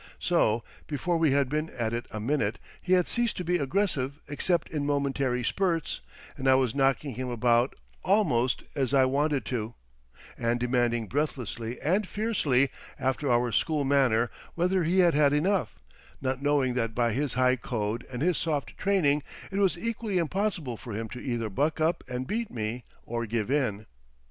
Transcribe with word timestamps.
So 0.17 0.63
before 0.87 1.15
we 1.17 1.29
had 1.29 1.47
been 1.47 1.69
at 1.77 1.93
it 1.93 2.07
a 2.09 2.19
minute 2.19 2.57
he 2.81 2.93
had 2.93 3.07
ceased 3.07 3.37
to 3.37 3.43
be 3.43 3.59
aggressive 3.59 4.19
except 4.27 4.71
in 4.71 4.83
momentary 4.83 5.43
spurts, 5.43 6.01
and 6.35 6.49
I 6.49 6.55
was 6.55 6.73
knocking 6.73 7.13
him 7.13 7.29
about 7.29 7.75
almost 8.03 8.63
as 8.75 8.95
I 8.95 9.05
wanted 9.05 9.45
to 9.45 9.75
do; 9.75 9.75
and 10.39 10.59
demanding 10.59 11.05
breathlessly 11.05 11.79
and 11.81 12.07
fiercely, 12.07 12.71
after 12.97 13.31
our 13.31 13.51
school 13.51 13.85
manner, 13.85 14.31
whether 14.55 14.83
he 14.85 15.01
had 15.01 15.13
had 15.13 15.33
enough, 15.33 15.77
not 16.19 16.41
knowing 16.41 16.73
that 16.73 16.95
by 16.95 17.11
his 17.13 17.35
high 17.35 17.55
code 17.55 18.03
and 18.11 18.23
his 18.23 18.39
soft 18.39 18.75
training 18.79 19.21
it 19.51 19.59
was 19.59 19.77
equally 19.77 20.17
impossible 20.17 20.77
for 20.77 20.93
him 20.93 21.09
to 21.09 21.19
either 21.19 21.47
buck 21.47 21.79
up 21.79 22.03
and 22.07 22.25
beat 22.25 22.49
me, 22.49 22.85
or 23.03 23.27
give 23.27 23.51
in. 23.51 23.85